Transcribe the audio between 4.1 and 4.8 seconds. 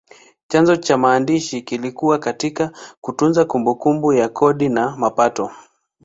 ya kodi